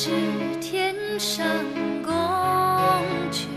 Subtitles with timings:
[0.00, 0.10] 是
[0.60, 1.44] 天上
[2.04, 2.14] 宫
[3.32, 3.48] 阙，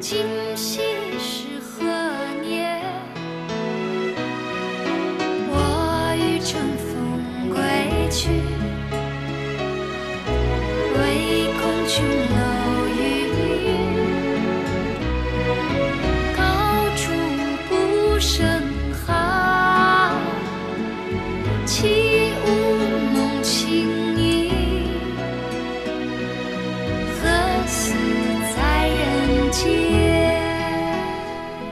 [0.00, 0.24] 今
[0.56, 0.80] 夕
[1.18, 1.84] 是何
[2.42, 2.80] 年？
[5.50, 6.90] 我欲乘风
[7.50, 7.60] 归
[8.10, 8.30] 去，
[10.96, 12.57] 唯恐琼楼。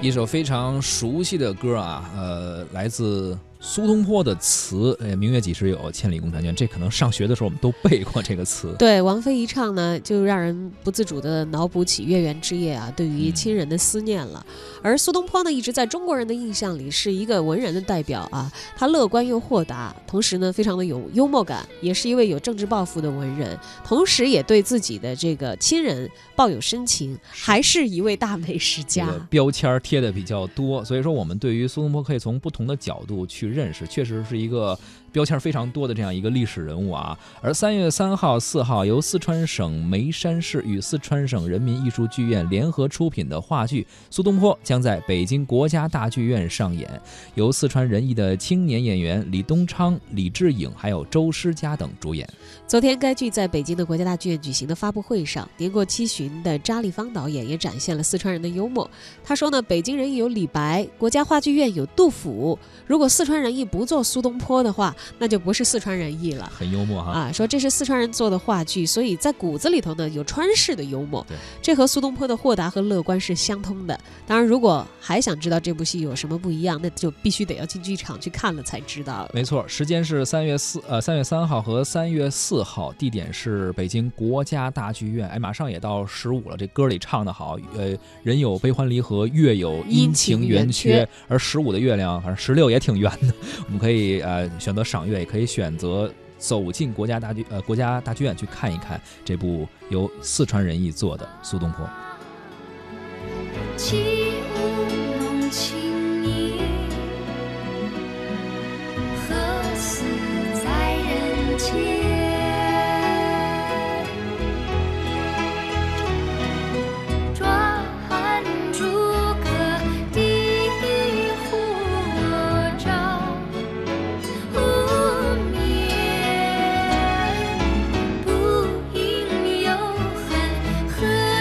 [0.01, 3.37] 一首非常熟悉的歌啊，呃，来自
[3.69, 6.55] 苏东坡的词，哎，“明月几时有，千里共婵娟”。
[6.57, 8.73] 这可能上学的时候我们都背过这个词。
[8.79, 14.47] 对，王菲一唱呢，就让人不自主的脑补起月圆之夜啊，对于亲人的思念了。
[14.83, 29.09] 而苏东坡呢，一直在中国人的印象里是一个文人的代表啊，他乐观又豁达，同时呢，非常的有幽默感，也是一位有政治抱负的文人，同时也对自己的这个亲人抱有深情，还是一位大美食家。
[29.29, 34.79] 标签贴的比较多，所以说我们对于苏东坡可以从不同的角度去认识，确实是一个。
[35.17, 47.01] 标签非常多的这样一个历史人物啊，而三月三号、四号由四川省眉山市与四川省人民艺术剧院联合出品的话剧《苏东坡》将在北京国家大剧院上演，
[47.35, 52.29] 由四川人艺的青年演员李东昌、李志颖还有周诗佳等主演。
[52.67, 58.87] 昨天，该剧在北京的国家大剧院举行的发布会上，年过七旬的查立方导演也展现了四川人的幽默。
[59.25, 64.95] 他说呢，北京人艺有李白，国家话剧院有杜甫，如果四川人艺不做苏东坡的话。
[65.19, 67.33] 那就不是四川人艺了，很幽默哈啊！
[67.33, 73.99] 说这是四川人做的话剧，所以在骨子里头呢有川式的幽默，对，这和苏东坡的豁达和乐观是相通的。
[74.27, 79.29] 当然，如果还想知道这部戏有什么不一样，那就必须得要进剧场去看了才知道。
[79.33, 85.29] 没错，时间是三月四呃三月三号和三月四号，地点是北京国家大剧院。
[85.29, 93.35] 哎，马上也到十五了，这歌里唱的好，呃，人有悲欢离合，月有阴晴圆缺，而十五的月亮，反正十六也挺圆的，
[93.67, 95.07] 我们可以呃选择赏。
[95.07, 101.87] 月也可以选择走进国家大剧呃国家大剧院去看一看这部由四川人艺做的《苏东坡》。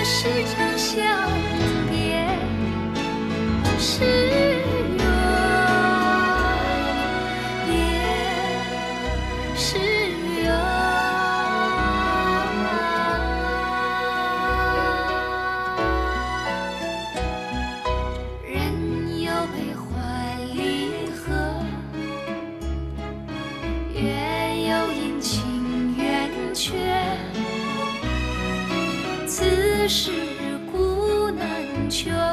[0.07, 1.03] 是常相
[1.89, 2.29] 别，
[3.79, 4.05] 是
[4.95, 5.03] 缘，
[7.65, 7.73] 别
[9.55, 10.45] 是缘。
[18.47, 18.53] 人
[19.23, 19.89] 有悲欢
[20.53, 21.25] 离合，
[23.91, 23.99] 月
[24.69, 26.94] 有阴晴圆缺。
[29.87, 30.11] 世
[30.71, 32.24] 故难全。